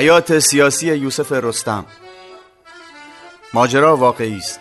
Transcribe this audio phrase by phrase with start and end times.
[0.00, 1.84] حیات سیاسی یوسف رستم.
[3.54, 4.60] ماجرا واقعی است.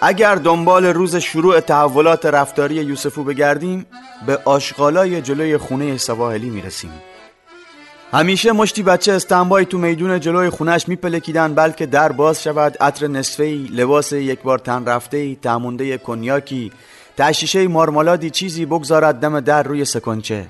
[0.00, 3.86] اگر دنبال روز شروع تحولات رفتاری یوسفو بگردیم
[4.26, 6.90] به آشغالای جلوی خونه سواحلی می‌رسیم.
[8.12, 13.68] همیشه مشتی بچه استنبای تو میدون جلوی خونش میپلکیدن بلکه در باز شود عطر نصفهی
[13.72, 16.72] لباس یک بار تن رفته تمونده کنیاکی
[17.16, 20.46] تشیشه مارمالادی چیزی بگذارد دم در روی سکنچه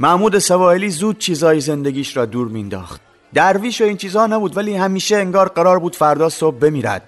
[0.00, 3.00] محمود سواحلی زود چیزای زندگیش را دور مینداخت
[3.34, 7.02] درویش و این چیزها نبود ولی همیشه انگار قرار بود فردا صبح بمیرد.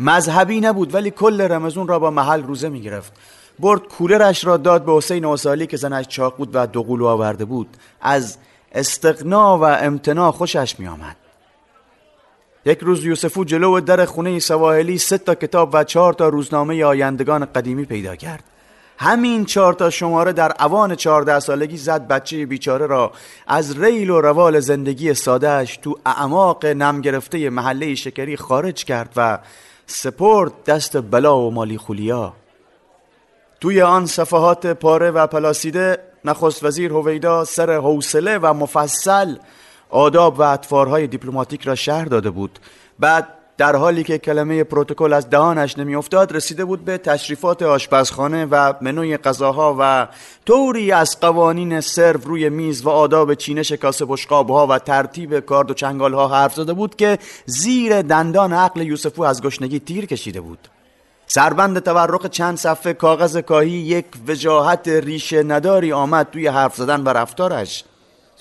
[0.00, 3.12] مذهبی نبود ولی کل رمزون را با محل روزه می‌گرفت.
[3.58, 7.76] برد کولرش را داد به حسین آسالی که زنش چاق بود و دوقلو آورده بود.
[8.00, 8.36] از
[8.72, 11.16] استقنا و امتنا خوشش می آمد.
[12.64, 17.44] یک روز یوسفو جلو در خونه سواحلی سه تا کتاب و چهار تا روزنامه آیندگان
[17.44, 18.44] قدیمی پیدا کرد.
[18.98, 23.12] همین چهار تا شماره در اوان چهارده سالگی زد بچه بیچاره را
[23.46, 29.38] از ریل و روال زندگی سادهش تو اعماق نم گرفته محله شکری خارج کرد و
[29.86, 32.32] سپرد دست بلا و مالی خولیا.
[33.60, 39.36] توی آن صفحات پاره و پلاسیده نخست وزیر هویدا سر حوصله و مفصل
[39.90, 42.58] آداب و اطوارهای دیپلماتیک را شهر داده بود.
[42.98, 43.28] بعد
[43.62, 49.16] در حالی که کلمه پروتکل از دهانش نمیافتاد رسیده بود به تشریفات آشپزخانه و منوی
[49.16, 50.08] غذاها و
[50.46, 55.74] طوری از قوانین سرو روی میز و آداب چینش کاسه بشقابها و ترتیب کارد و
[55.74, 60.68] چنگالها حرف زده بود که زیر دندان عقل یوسفو از گشنگی تیر کشیده بود.
[61.26, 67.08] سربند تورق چند صفحه کاغذ کاهی یک وجاهت ریشه نداری آمد توی حرف زدن و
[67.08, 67.84] رفتارش.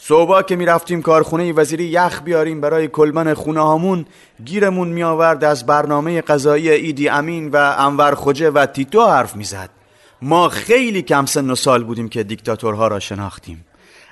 [0.04, 4.06] صبح که می‌رفتیم کارخونه وزیری یخ بیاریم برای کلمن خونه هامون
[4.46, 9.70] گیرمون می آورد از برنامه قضایی ایدی امین و انور خوجه و تیتو حرف می‌زد.
[10.22, 13.66] ما خیلی کم سن و سال بودیم که دیکتاتورها را شناختیم.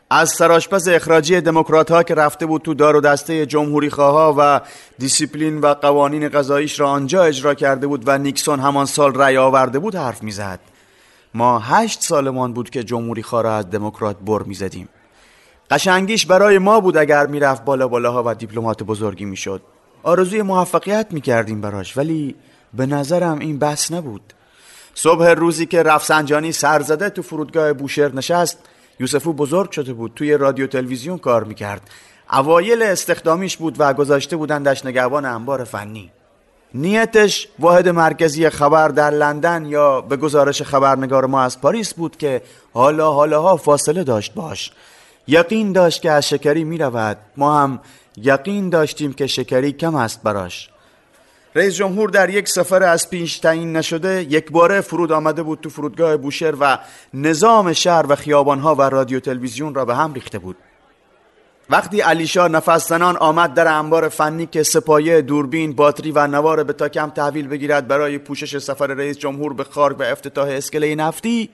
[0.10, 4.60] از سراشپز اخراجی دموکرات ها که رفته بود تو دار و دسته جمهوری خواه و
[4.98, 9.80] دیسیپلین و قوانین قضاییش را آنجا اجرا کرده بود و نیکسون همان سال رأی آورده
[9.80, 10.60] بود حرف می‌زد.
[11.34, 14.90] ما هشت سالمان بود که جمهوری خواه را از دموکرات بر می‌زدیم.
[15.70, 19.62] قشنگیش برای ما بود اگر می‌رفت بالا بالاها و دیپلمات بزرگی می‌شد.
[20.04, 22.36] آرزوی موفقیت می‌کردیم براش ولی
[22.74, 24.34] به نظرم این بس نبود.
[24.94, 28.58] صبح روزی که رفسنجانی سرزده تو فرودگاه بوشهر نشست
[29.00, 31.82] یوسفو بزرگ شده بود توی رادیو تلویزیون کار می‌کرد.
[32.34, 36.12] اوایل استخدامیش بود و گذاشته بودندش نگهبان انبار فنی.
[36.74, 42.42] نیتش واحد مرکزی خبر در لندن یا به گزارش خبرنگار ما از پاریس بود که
[42.74, 44.72] حالا حالاها فاصله داشت باش.
[45.30, 47.80] یقین داشت که از شکری می رود ما هم
[48.18, 50.70] یقین داشتیم که شکری کم است براش.
[51.56, 55.70] رئیس جمهور در یک سفر از پیش تعیین نشده یک باره فرود آمده بود تو
[55.70, 56.80] فرودگاه بوشهر و
[57.14, 60.58] نظام شهر و خیابانها و رادیو تلویزیون را به هم ریخته بود.
[61.70, 66.74] وقتی علیشا نفس زنان آمد در انبار فنی که سپایه دوربین باتری و نوار به
[66.74, 71.50] تا کم تحویل بگیرد برای پوشش سفر رئیس جمهور به خارگ و افتتاح اسکله نفتی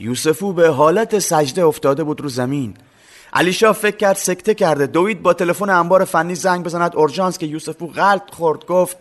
[0.00, 2.74] یوسفو به حالت سجده افتاده بود رو زمین.
[3.32, 4.86] علیشا فکر کرد سکته کرده.
[4.86, 6.96] دوید با تلفن انبار فنی زنگ بزند.
[6.96, 8.96] اورژانس که یوسفو غلط خورد گفت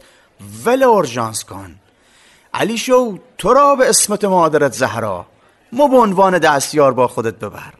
[0.65, 1.75] ول اورژانس کن.
[2.53, 5.25] علی شو تو را به اسمت مادرت زهرا.
[5.71, 7.73] ما به عنوان دستیار با خودت ببر.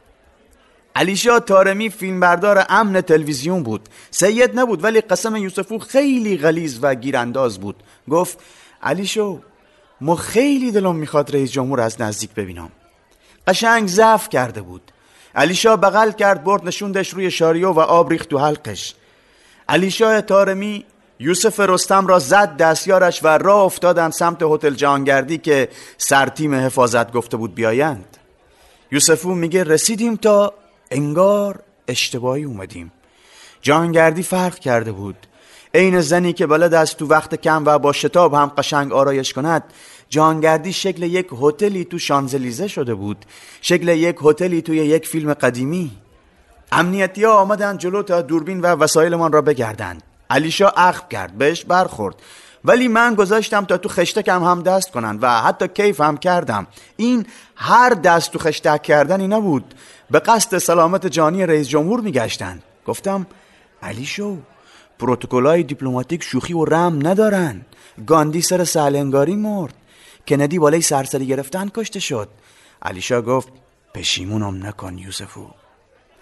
[0.96, 3.90] علیشا تارمی فیلمبردار امن تلویزیون بود.
[4.12, 7.76] سید نبود ولی قسم یوسفو خیلی غلیز و گیرانداز بود.
[8.10, 8.38] گفت
[8.84, 9.40] علی شو
[10.02, 12.72] ما خیلی دلم می‌خواد رئیس جمهور از نزدیک ببینم.
[13.48, 14.92] قشنگ ضعف کرده بود.
[15.36, 18.96] علیشا بغل کرد برد نشوندش روی شاریو و آب ریخت تو حلقش.
[19.70, 20.86] علیشا تارمی
[21.20, 27.38] یوسف رستم را زد دستیارش و راه افتادن سمت هتل جهانگردی که سرتیم حفاظت گفته
[27.38, 28.18] بود بیایند.
[28.92, 30.54] یوسفو میگه رسیدیم تا
[30.92, 32.92] انگار اشتباهی اومدیم.
[33.62, 35.28] جهانگردی فرق کرده بود.
[35.74, 39.64] عین زنی که بلد است تو وقت کم و با شتاب هم قشنگ آرایش کند
[40.10, 43.26] جهانگردی شکل یک هتلی تو شانزلیزه شده بود.
[43.62, 45.92] شکل یک هتلی توی یک فیلم قدیمی.
[46.72, 52.16] امنیتی ها آمدن جلو تا دوربین و وسایلمان را بگردند علیشا اخم کرد بهش برخورد.
[52.66, 56.68] ولی من گذاشتم تا تو خشتکم هم دست کنن و حتی کیف هم کردم.
[56.98, 57.26] این
[57.56, 59.74] هر دست تو خشتک کردنی نبود.
[60.12, 62.62] به قصد سلامت جانی رئیس جمهور میگشتن.
[62.86, 63.28] گفتم
[63.84, 64.38] علی شو
[65.02, 67.66] پروتکلای دیپلماتیک شوخی و رم ندارن.
[68.08, 69.74] گاندی سر سهلنگاری مرد.
[70.28, 72.30] کندی بالای سرسری گرفتن کشته شد.
[72.82, 73.50] علیشا گفت
[73.94, 75.48] پشیمونم نکن یوسفو.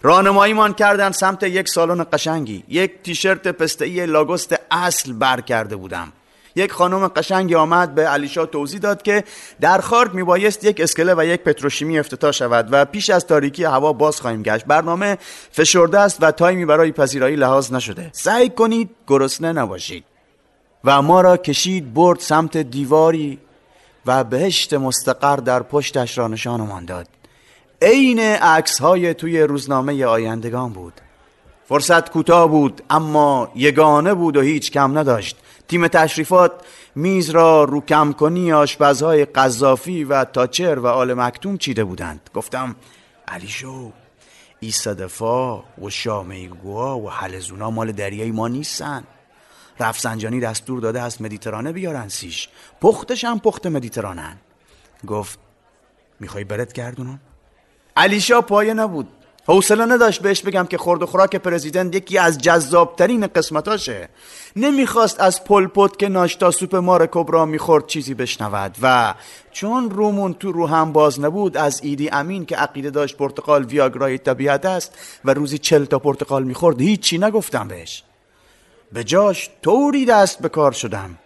[0.02, 2.64] راهنماییمان کردن سمت یک سالن قشنگی.
[2.68, 6.12] یک تیشرت پسته‌ای لاگوست اصل بر کرده بودم.
[6.56, 9.24] یک خانم قشنگی آمد به علیشا توضیح داد که
[9.60, 13.92] در خارک میبایست یک اسکله و یک پتروشیمی افتتاح شود و پیش از تاریکی هوا
[13.92, 14.64] باز خواهیم گشت.
[14.64, 15.18] برنامه
[15.52, 18.10] فشرده است و تایمی برای پذیرایی لحاظ نشده.
[18.12, 20.04] سعی کنید گرسنه نباشید
[20.84, 23.38] و ما را کشید برد سمت دیواری
[24.06, 27.08] و بهشت مستقر در پشتش را نشانمان داد
[27.82, 30.92] عین عکس های توی روزنامه آیندگان بود.
[31.70, 35.36] فرصت کوتاه بود اما یگانه بود و هیچ کم نداشت.
[35.68, 36.52] تیم تشریفات
[36.94, 42.30] میز را رو کم کنی آشپزهای قذافی و تاچر و آل مکتوم چیده بودند.
[42.34, 42.76] گفتم
[43.28, 43.92] علی شو
[44.60, 49.04] ای صدفا و شامیگوا و حلزونا مال دریای ما نیستن.
[49.80, 52.48] رفسنجانی دستور داده است مدیترانه بیارن سیش.
[52.80, 54.36] پختش هم پخت مدیترانن.
[55.06, 55.38] گفت
[56.20, 57.20] می‌خوای برد گردونم؟
[57.96, 59.08] علیشا پایه نبود.
[59.50, 64.08] حوصله نداشت بهش بگم که خورد و خوراک پرزیدنت یکی از جذابترین قسمتاشه.
[64.56, 69.14] نمی‌خواست از پلپوت که ناشتا سوپ مار کبرا می‌خورد چیزی بشنود و
[69.52, 74.18] چون رومون تو رو هم باز نبود از ایدی امین که عقیده داشت پرتقال ویاگرای
[74.18, 78.02] طبیعت است و روزی چل تا پرتقال می‌خورد هیچی نگفتم بهش.
[78.92, 81.18] به جاش طوری دست به کار شدم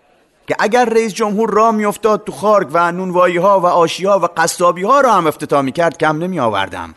[0.47, 4.29] که اگر رئیس جمهور راه میافتاد تو خارگ و نونوایی ها و آشی ها و
[4.37, 6.95] قصابی ها را هم افتتاح می‌کرد کم نمی آوردم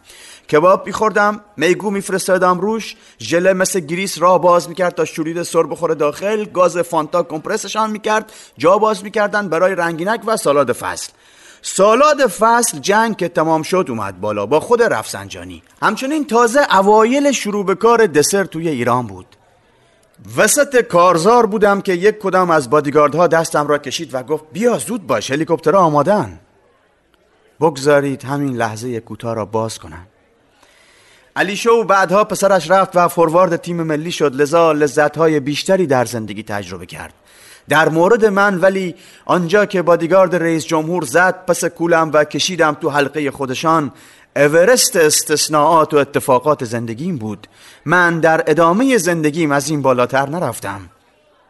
[0.51, 5.95] کباب میخوردم میگو میفرستادم روش ژله مثل گریس را باز می‌کرد تا شورید سر بخوره
[5.95, 11.11] داخل گاز فانتا کمپرسشان می‌کرد جا باز می‌کردن برای رنگینک و سالاد فصل.
[11.61, 15.63] سالاد فصل جنگ که تمام شد اومد بالا با خود رفسنجانی.
[15.81, 19.25] همچنین تازه اوایل شروع به کار دسر توی ایران بود.
[20.37, 25.07] وسط کارزار بودم که یک کدام از بادیگاردها دستم را کشید و گفت بیا زود
[25.07, 26.39] باش هلیکوپتر آمادن.
[27.59, 30.07] بگذارید همین لحظه کوتاه را باز کنم.
[31.37, 34.35] علی شو بعدها پسرش رفت و فوروارد تیم ملی شد.
[34.35, 37.13] لذا لذتهای بیشتری در زندگی تجربه کرد.
[37.69, 38.95] در مورد من ولی
[39.25, 43.91] آنجا که بادیگارد رئیس جمهور زد پس کولم و کشیدم تو حلقه خودشان.
[44.35, 47.47] اورست استثناءات و اتفاقات زندگیم بود.
[47.85, 50.89] من در ادامه زندگیم از این بالاتر نرفتم.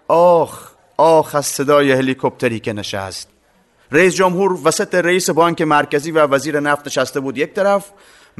[0.08, 3.30] آخ آخ از صدای هلیکوپتری که نشست.
[3.92, 7.38] رئیس جمهور وسط رئیس بانک مرکزی و وزیر نفت نشسته بود.
[7.38, 7.86] یک طرف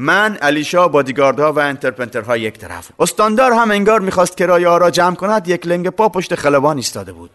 [0.00, 2.88] من علیشا بادیگاردها و انترپنترها یک طرف.
[2.98, 7.12] استاندار هم انگار می‌خواست کرایه ها را جمع کند یک لنگ پا پشت خلبان ایستاده
[7.12, 7.30] بود.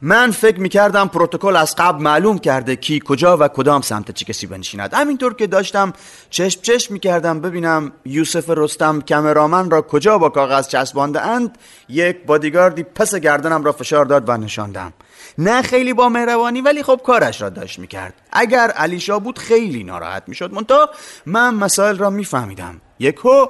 [0.00, 4.46] من فکر می‌کردم پروتکل از قبل معلوم کرده کی کجا و کدام سمت چه کسی
[4.46, 4.94] بنشیند.
[4.94, 5.92] همینطور که داشتم
[6.30, 11.58] چشم چشم می‌کردم ببینم یوسف رستم کمرامن را کجا با کاغذ چسبانده اند
[11.88, 14.92] یک بادیگاردی پس گردنم را فشار داد و نشاندم.
[15.38, 18.14] نه خیلی با مهربانی ولی خب کارش را داشت می‌کرد.
[18.32, 20.52] اگر علیشا بود خیلی ناراحت می‌شد.
[20.52, 20.90] منتها
[21.26, 22.80] من مسائل را میفهمیدم.
[22.98, 23.46] یکو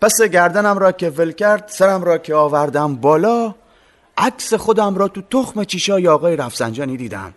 [0.00, 3.54] پس گردنم را که ول کرد سرم را که آوردم بالا
[4.16, 7.34] عکس خودم را تو تخم چیشای آقای رفسنجانی دیدم.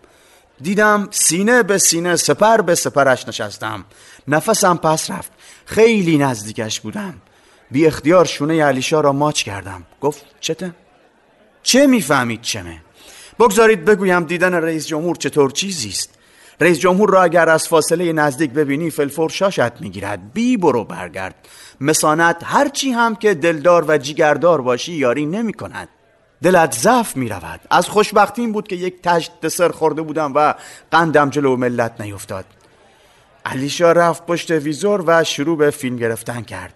[0.62, 3.86] دیدم سینه به سینه سپر به سپرش نشستم.
[4.28, 5.32] نفسم پس رفت.
[5.66, 7.14] خیلی نزدیکش بودم.
[7.72, 9.84] بی اختیار شونه علیشا را ماچ کردم.
[10.02, 10.72] گفت چته؟
[11.64, 12.82] چه می‌فهمید چمه؟
[13.40, 16.10] بگذارید بگویم دیدن رئیس جمهور چطور چیزی است.
[16.62, 20.34] رئیس جمهور را اگر از فاصله نزدیک ببینی فلفور شاشت می‌گیرد.
[20.34, 21.36] بی برو برگرد.
[21.82, 25.90] مسانت هرچی هم که دلدار و جیگردار باشی یاری نمی کند
[26.44, 30.54] دلت ضعف می رود از خوشبختیم بود که یک تشت دسر خورده بودم و
[30.92, 32.46] قندم جلو ملت نیفتاد.
[33.46, 36.74] علیشا رفت پشت ویزور و شروع به فیلم گرفتن کرد.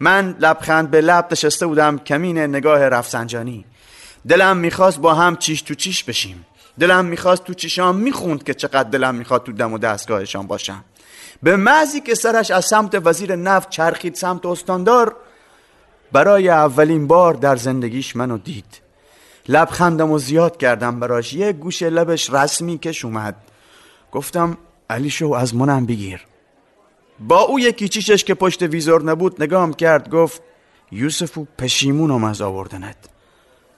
[0.00, 3.64] من لبخند به لب نشسته بودم کمین نگاه رفسنجانی.
[4.28, 6.46] دلم می‌خواست با هم چیش تو چیش بشیم.
[6.78, 10.84] دلم می‌خواست تو چیشام می‌خوند که چقدر دلم می‌خواد تو دم و دستگاهشان باشم.
[11.42, 15.16] به مزی که سرش از سمت وزیر نفت چرخید سمت استاندار
[16.12, 18.80] برای اولین بار در زندگیش منو دید.
[19.48, 21.32] لبخندم و زیاد کردم براش.
[21.32, 23.36] یه گوش لبش رسمی کش اومد.
[24.12, 24.58] گفتم
[24.90, 26.26] علی شو از منم بگیر.
[27.20, 30.42] با او یکی چیشش که پشت ویزور نبود نگام کرد گفت
[30.92, 32.96] یوسفو پشیمونم از آوردنت.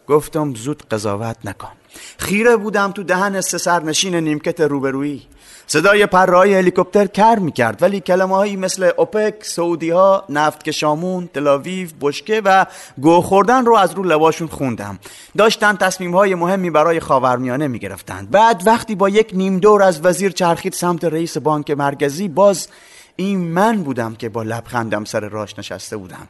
[0.09, 1.73] گفتم زود قضاوت نکن.
[2.19, 5.23] خیره بودم تو دهن سه سرنشین نیمکت روبرویی.
[5.67, 11.89] صدای پرهای هلیکوپتر کر می‌کرد ولی کلمه هایی مثل اوپک، سعودی ها، نفت کشامون، تلاویو،
[12.01, 12.67] بشکه و
[13.01, 14.99] گو خوردن رو از رو لباشون خوندم.
[15.37, 18.31] داشتن تصمیم های مهمی برای خاورمیانه می‌گرفتند.
[18.31, 22.69] بعد وقتی با یک نیم دور از وزیر چرخید سمت رئیس بانک مرکزی باز
[23.17, 26.29] این من بودم که با لبخندم سر راش نشسته بودم.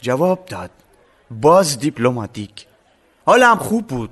[0.00, 0.70] جواب داد
[1.30, 2.66] باز دیپلماتیک.
[3.26, 4.10] حالم خوب بود.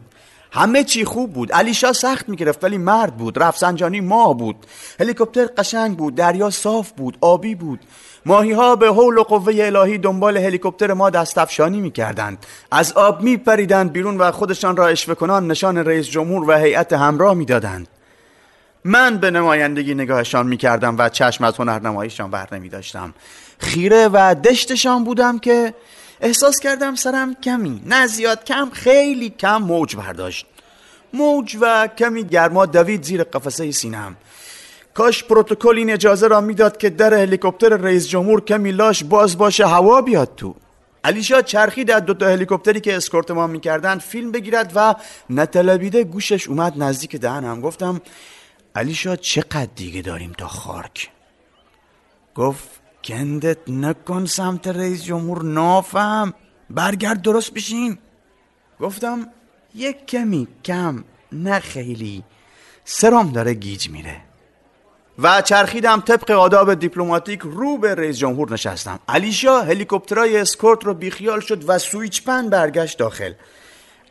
[0.52, 1.52] همه چی خوب بود.
[1.52, 3.42] علیشا سخت می‌گرفت ولی مرد بود.
[3.42, 4.56] رفسنجانی ماه بود.
[5.00, 6.14] هلیکوپتر قشنگ بود.
[6.14, 7.18] دریا صاف بود.
[7.20, 7.80] آبی بود.
[8.26, 12.46] ماهی ها به حول و قوه الهی دنبال هلیکوپتر ما دستفشانی می‌کردند.
[12.70, 17.34] از آب میپریدند بیرون و خودشان را اشوه کنان نشان رئیس جمهور و هیئت همراه
[17.34, 17.88] می‌دادند.
[18.84, 23.14] من به نمایندگی نگاهشان می‌کردم و چشم از هنرنماییشان بر نمی داشتم
[23.58, 25.74] خیره و دشتشان بودم که
[26.24, 30.46] احساس کردم سرم کمی نه زیاد کم خیلی کم موج برداشت.
[31.12, 34.16] موج و کمی گرما دوید زیر قفسه سینم
[34.94, 39.66] کاش پروتکل این اجازه را می‌داد که در هلیکوپتر رئیس جمهور کمی لاش باز باشه
[39.66, 40.54] هوا بیاد تو.
[41.04, 44.94] علیشا چرخید از دوتا هلیکوپتری که اسکورت ما می‌کردن فیلم بگیرد و
[45.30, 47.60] نتلبیده گوشش اومد نزدیک دهنم.
[47.60, 48.00] گفتم
[48.74, 51.10] علیشا چقدر دیگه داریم تا خارک
[52.34, 56.34] گفت کندت نکن سمت رئیس جمهور نافم.
[56.70, 57.98] برگرد درست بشین.
[58.80, 59.28] گفتم
[59.74, 62.24] یک کمی کم نه خیلی.
[62.84, 64.16] سرام داره گیج میره.
[65.18, 68.98] و چرخیدم طبق آداب دیپلماتیک رو به رئیس جمهور نشستم.
[69.08, 73.32] علیشا هلیکوپترای اسکورت رو بیخیال شد و swish pan برگشت داخل.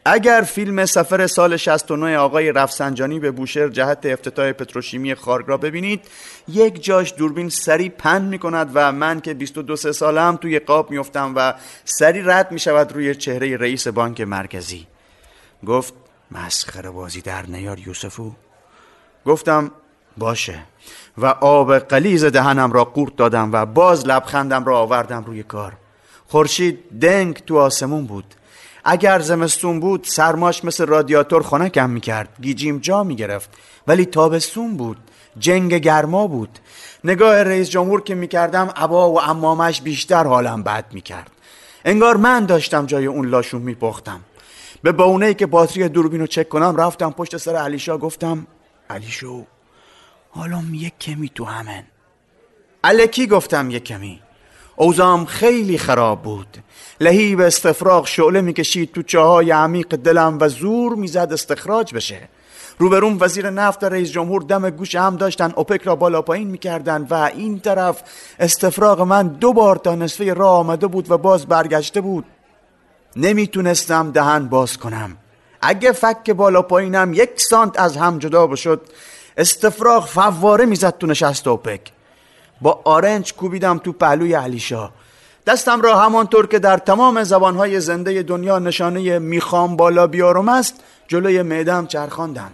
[0.05, 6.01] اگر فیلم سفر سال 69 آقای رفسنجانی به بوشهر جهت افتتاح پتروشیمی خارگ را ببینید
[6.47, 10.91] یک جاش دوربین سری pan می کند و من که 22 سه سالم توی قاب
[10.91, 11.53] میفتم و
[11.85, 14.87] سری رد می شود روی چهره رئیس بانک مرکزی.
[15.67, 15.93] گفت
[16.31, 18.31] مسخره بازی در نیار یوسفو.
[19.25, 19.71] گفتم
[20.17, 20.59] باشه.
[21.17, 25.73] و آب قلیز دهنم را قورت دادم و باز لبخندم را آوردم روی کار.
[26.27, 28.35] خورشید دنگ تو آسمون بود.
[28.83, 33.49] اگر زمستون بود سرماش مثل رادیاتور خنکم می‌کرد گیجیم جا می‌گرفت.
[33.87, 34.97] ولی تابستون بود
[35.39, 36.59] جنگ گرما بود.
[37.03, 41.31] نگاه رئیس جمهور که می‌کردم عبا و امامش بیشتر حالم بد می‌کرد.
[41.85, 44.19] انگار من داشتم جای اون لاشون میپختم.
[44.83, 48.47] به بونه که باتری دوربین رو چک کنم رفتم پشت سر علیشا گفتم
[48.89, 49.45] علیشو
[50.29, 51.83] حالا یک کمی تو همن
[52.83, 54.19] الکی گفتم یک کمی
[54.75, 56.57] اوزام خیلی خراب بود.
[57.01, 62.29] لهی به استفراغ شعله می‌کشید تو چاهای عمیق دلم و زور می‌زد استخراج بشه.
[62.79, 67.07] روبروم وزیر نفت و رئیس جمهور دم گوش هم داشتن اوپک را بالا پایین می‌کردن
[67.09, 68.01] و این طرف
[68.39, 72.25] استفراغ من دو بار تا نصفه راه آمده بود و باز برگشته بود.
[73.15, 75.17] نمی‌تونستم دهن باز کنم.
[75.61, 78.81] اگه فک بالا پایینم یک سانت از هم جدا بشد
[79.37, 81.92] استفراغ فواره می‌زد تو نشست اوپک.
[82.63, 84.89] با آرنج کوبیدم تو پهلوی علیشا.
[85.47, 90.75] دستم را همانطور که در تمام زبانهای زنده دنیا نشانه می‌خوام بالا بیارم است
[91.07, 92.51] جلوی معدم چرخاندم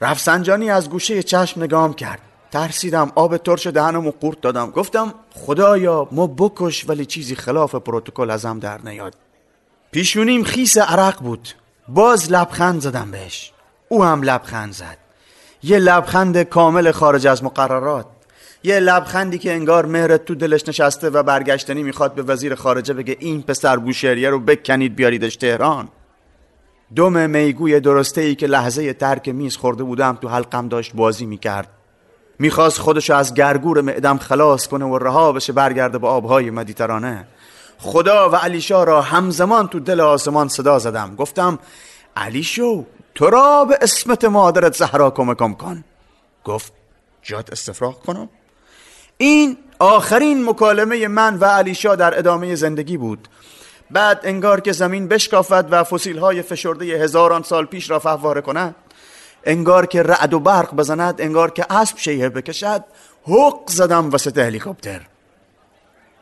[0.00, 2.20] رفسنجانی از گوشه چشم نگام کرد.
[2.50, 4.70] ترسیدم آب ترش دهنم و قورت دادم.
[4.70, 9.14] گفتم خدایا ما بکش ولی چیزی خلاف پروتکل ازم در نیاد.
[9.90, 11.48] پیشونیم خیس عرق بود.
[11.88, 13.52] باز لبخند زدم بهش.
[13.88, 14.98] او هم لبخند زد.
[15.62, 18.06] یه لبخند کامل خارج از مقررات.
[18.62, 23.16] یه لبخندی که انگار مهرت تو دلش نشسته و برگشتنی می‌خواد به وزیر خارجه بگه
[23.20, 25.88] این پسر بوشهریه رو بکنید بیاریدش تهران.
[26.96, 31.68] دم میگوی درسته ای که لحظه ترک میز خورده بودم تو حلقم داشت بازی می‌کرد.
[32.38, 37.26] می‌خواست خودشو از گرگور معدم خلاص کنه و رها بشه برگرده به آبهای مدیترانه.
[37.78, 41.16] خدا و علیشا را همزمان تو دل آسمان صدا زدم.
[41.16, 41.58] گفتم
[42.16, 42.84] علیشو
[43.14, 45.84] تو را به اسمت مادرت زهرا کمکم کن.
[46.44, 46.72] گفت
[47.22, 48.28] جات استفراغ کنم؟
[49.18, 53.28] این آخرین مکالمه من و علیشا در ادامه زندگی بود.
[53.90, 58.74] بعد انگار که زمین بشکافد و فسیل های فشرده هزاران سال پیش را فهواره کند
[59.44, 62.84] انگار که رعد و برق بزند انگار که اسب شیه بکشد
[63.28, 65.00] حق زدم وسط هلیکوپتر.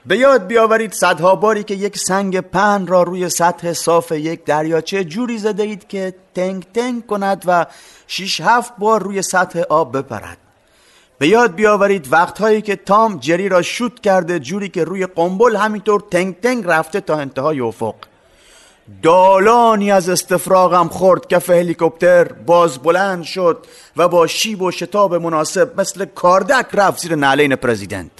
[0.07, 5.05] به یاد بیاورید صدها باری که یک سنگ پن را روی سطح صاف یک دریاچه
[5.05, 7.67] جوری زده اید که تنگ تنگ کند و
[8.07, 10.39] شیش هفت بار روی سطح آب بپرد.
[11.19, 16.05] به یاد بیاورید وقتهایی که تام جری را شوت کرده جوری که روی قنبل همینطور
[16.11, 17.95] تنگ تنگ رفته تا انتهای افق.
[19.03, 23.67] دالانی از استفراغم خورد کف هلیکوپتر باز بلند شد
[23.97, 28.11] و با شیب و شتاب مناسب مثل کاردک رفت زیر نعلین پرزیدنت.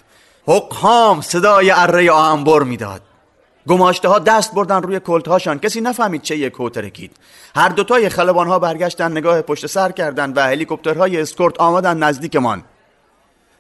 [0.47, 3.03] حقهام صدای اره آهنبر می‌داد.
[3.69, 7.17] گماشته ها دست بردن روی کلت هاشان کسی نفهمید چه یک کوترکید.
[7.57, 12.63] هر دوتای خلبان ها برگشتن نگاه پشت سر کردند و هلیکوپترهای اسکورت آمدن نزدیکمان.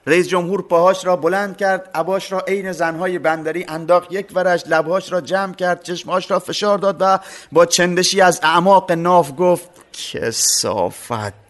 [0.06, 5.12] رئیس جمهور پاهاش را بلند کرد عباش را عین زنهای بندری انداخت یک ورش لبهاش
[5.12, 7.18] را جمع کرد چشمهاش را فشار داد و
[7.52, 11.44] با چندشی از اعماق ناف گفت کسافت.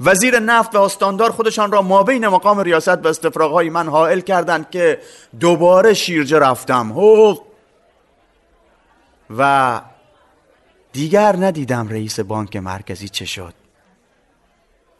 [0.00, 4.98] وزیر نفت و استاندار خودشان را مابین مقام ریاست و استفراغهای من حائل کردند که
[5.40, 6.92] دوباره شیرجه رفتم.
[9.38, 9.80] و
[10.92, 13.67] دیگر ندیدم رئیس بانک مرکزی چه شد.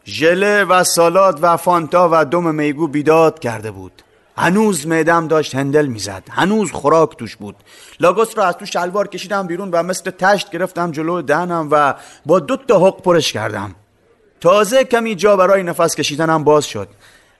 [0.08, 4.02] ژله و سالاد و فانتا و دم میگو بیداد کرده بود.
[4.36, 6.22] هنوز معدم داشت هندل می‌زد.
[6.30, 7.56] هنوز خوراک توش بود.
[8.00, 11.94] لاگوس را از تو شلوار کشیدم بیرون و مثل تشت گرفتم جلو دهنم و
[12.26, 13.74] با دو تا حق پرش کردم.
[14.40, 16.88] تازه کمی جا برای نفس کشیدنم باز شد.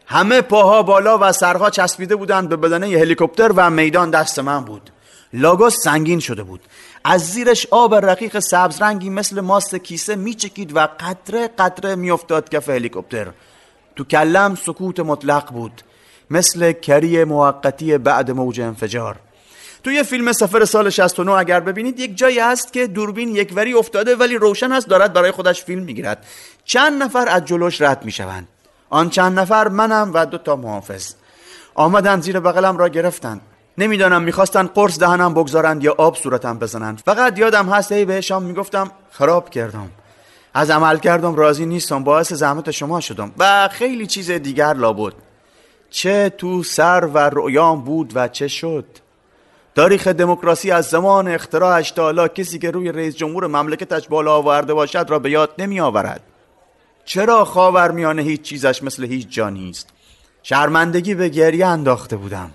[0.06, 4.90] همه پاها بالا و سرها چسبیده بودند به بدنه هلیکوپتر و میدان دست من بود.
[5.32, 6.60] لاگوس سنگین شده بود.
[7.04, 12.68] از زیرش آب رقیق سبز رنگی مثل ماست کیسه میچکید و قطره قطره میافتاد کف
[12.68, 13.26] هلیکوپتر.
[13.96, 15.82] تو کلم سکوت مطلق بود
[16.30, 19.16] مثل کری موقتی بعد موج انفجار.
[19.84, 24.16] توی فیلم سفر سال 69 اگر ببینید یک جایی هست که دوربین یک وری افتاده
[24.16, 26.26] ولی روشن است دارد برای خودش فیلم می‌گیرد.
[26.64, 28.48] چند نفر از جلوش رد می‌شوند.
[28.90, 31.14] آن چند نفر منم و دو تا محافظ.
[31.74, 33.40] آمدن زیر بغلم را گرفتند.
[33.78, 37.02] نمی‌دانم می‌خواستن قرص دهنم بگذارند یا آب صورتم بزنند.
[37.04, 39.90] فقط یادم هست ای بهشام می‌گفتم خراب کردم.
[40.54, 45.12] از عمل کردم راضی نیستم باعث زحمت شما شدم و خیلی چیز دیگر لابد.
[45.90, 48.84] چه تو سر و رویام بود و چه شد.
[49.76, 54.74] تاریخ دموکراسی از زمان اختراعش تا حالا کسی که روی رئیس جمهور مملکتش بالا آورده
[54.74, 56.20] باشد را به یاد نمی آورد
[57.04, 59.88] چرا خاور میانه هیچ چیزش مثل هیچ جا نیست؟
[60.42, 62.50] شرمندگی به گریه انداخته بودم.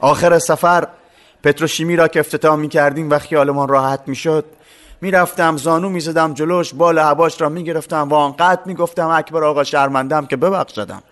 [0.00, 0.88] آخر سفر
[1.42, 4.44] پتروشیمی را که افتتاح می کردیم و خیالمان راحت می شد
[5.00, 9.08] می رفتم زانو می زدم جلوش بال هواش را می گرفتم و آنقدر می گفتم
[9.08, 11.02] اکبر آقا شرمندم که ببخشدم.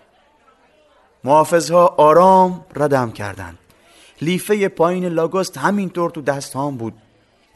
[1.23, 3.57] محافظها آرام ردم کردند.
[4.21, 6.93] لیفه پایین لاگوست همینطور تو دست هم بود.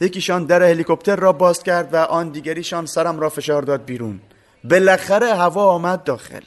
[0.00, 4.20] یکیشان در هلیکوپتر را باز کرد و آن دیگریشان سرم را فشار داد بیرون.
[4.64, 6.42] بالاخره هوا آمد داخل.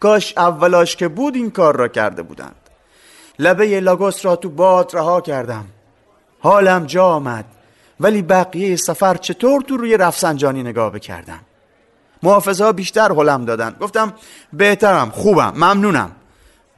[0.00, 2.65] کاش اولاش که بود این کار را کرده بودند.
[3.38, 5.64] لبه لاگوس را تو باد رها کردم.
[6.40, 7.44] حالم جا آمد
[8.00, 11.40] ولی بقیه سفر چطور تو روی رفسنجانی نگاه بکردم؟
[12.22, 13.76] محافظها بیشتر حلم دادن.
[13.80, 14.12] گفتم
[14.52, 16.12] بهترم خوبم ممنونم.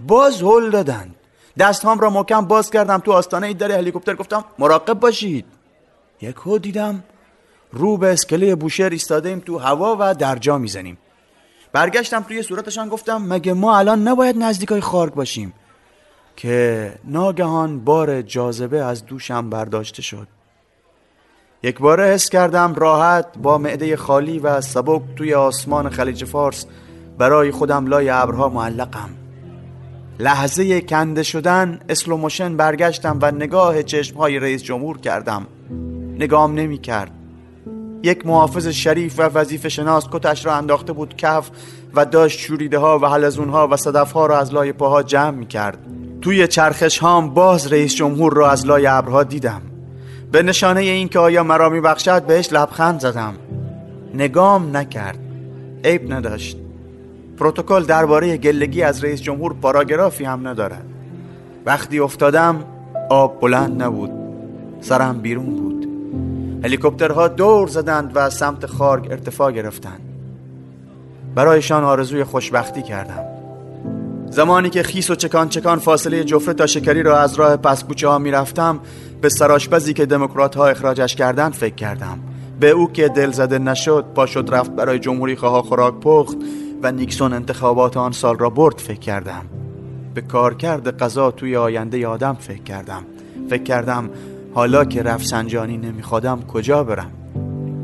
[0.01, 1.14] باز هل دادن.
[1.59, 4.14] دستهام را محکم باز کردم تو آستانه در هلیکوپتر.
[4.14, 5.44] گفتم مراقب باشید.
[6.21, 7.05] یک هو دیدم
[7.73, 10.99] رو به اسکله بوشهر ایستاده ایم تو هوا و درجا می‌زنیم.
[11.73, 15.55] برگشتم توی صورتشان گفتم مگه ما الان نباید نزدیکای خارگ باشیم؟
[16.38, 20.29] که ناگهان بار جاذبه از دوشم برداشته شد.
[21.62, 26.66] یک باره حس کردم راحت با معده خالی و سبک توی آسمان خلیج فارس
[27.18, 29.09] برای خودم لای ابرها معلقم.
[30.18, 35.46] لحظه کنده شدن slow motion برگشتم و نگاه چشمهای رئیس جمهور کردم.
[36.18, 37.11] نگام نمی کرد.
[38.03, 41.51] یک محافظ شریف و وظیفه شناس کتش را انداخته بود کف
[41.94, 45.31] و داشت شوریده ها و حلزون ها و صدف ها را از لای پاها جمع
[45.31, 45.79] می کرد
[46.22, 49.62] توی چرخش هام باز رئیس جمهور را از لای ابرها دیدم.
[50.33, 53.35] به نشانه این که آیا مرا می بخشد بهش لبخند زدم.
[54.14, 55.18] نگام نکرد.
[55.85, 56.57] عیب نداشت.
[57.38, 60.85] پروتکل درباره گلگی از رئیس جمهور پاراگرافی هم ندارد.
[61.66, 62.64] وقتی افتادم
[63.11, 64.11] آب بلند نبود.
[64.81, 65.88] سرم بیرون بود.
[66.64, 70.00] هلیکوپترها دور زدند و سمت خارگ ارتفاع گرفتند.
[71.35, 73.24] برایشان آرزوی خوشبختی کردم.
[74.31, 78.19] زمانی که خیس و چکان چکان فاصله جفره تا شکری را از راه پسبوچه ها
[78.19, 78.81] می رفتم
[79.21, 82.19] به سراشپزی که دموکرات ها اخراجش کردند فکر کردم.
[82.61, 86.37] به او که دل زده نشد پا شد رفت برای جمهوری خواه خوراک پخت
[86.83, 89.45] و نیکسون انتخابات آن سال را برد فکر کردم.
[90.14, 93.03] به کارکرد قضا توی آینده آدم فکر کردم.
[93.51, 94.11] فکر کردم
[94.55, 97.11] حالا که رفسنجانی نمیخوادم کجا برم؟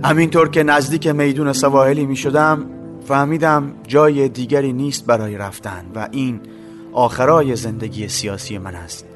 [0.05, 2.67] همینطور که نزدیک میدون سواحلی می شدم
[3.05, 6.41] فهمیدم جای دیگری نیست برای رفتن و این
[6.93, 9.07] آخرای زندگی سیاسی من است.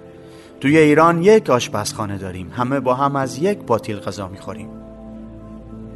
[0.61, 2.51] توی ایران یک آشپزخانه داریم.
[2.53, 4.69] همه با هم از یک پاتیل غذا می‌خوریم.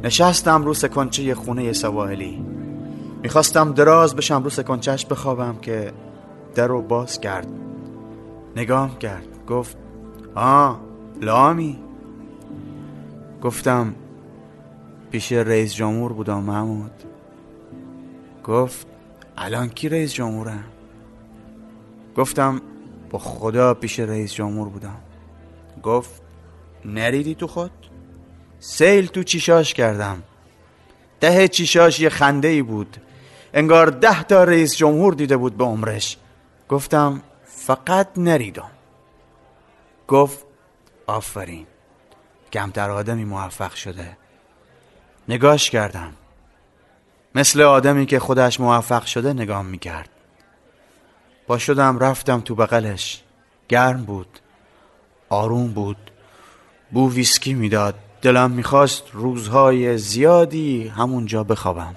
[0.03, 2.45] نشستم رو سکنچه خونه سواحلی.
[3.23, 5.91] می‌خواستم دراز بشم رو سکنچهش بخوابم که
[6.55, 7.47] در رو باز کرد.
[8.55, 9.27] نگام کرد.
[9.47, 9.77] گفت
[10.35, 10.81] آه
[11.21, 11.79] لامی.
[13.41, 13.95] گفتم
[15.11, 16.91] پیش رئیس جمهور بودم محمود.
[18.43, 18.87] گفت
[19.37, 20.59] الان کی رئیس جمهوره؟
[22.15, 22.61] گفتم
[23.09, 25.01] با خدا پیش رئیس جمهور بودم.
[25.83, 26.21] گفت
[26.85, 27.71] نریدی تو خود؟
[28.59, 30.23] سیل تو چیشاش کردم.
[31.19, 32.97] ده چیشاش یه خنده ای بود.
[33.53, 36.17] انگار ده تا رئیس جمهور دیده بود به عمرش.
[36.69, 38.71] گفتم فقط نریدم.
[40.07, 40.45] گفت
[41.07, 41.67] آفرین.
[42.53, 44.17] کمتر آدمی موفق شده.
[45.29, 46.13] نگاش کردم.
[47.35, 50.09] مثل آدمی که خودش موفق شده نگام می‌کرد.
[51.47, 53.23] با شدم رفتم تو بغلش.
[53.69, 54.39] گرم بود.
[55.29, 56.11] آروم بود.
[56.91, 57.95] بو ویسکی می‌داد.
[58.21, 61.95] دلم می‌خواست روزهای زیادی همونجا بخوابم.